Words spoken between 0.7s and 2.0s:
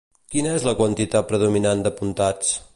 quantitat predominant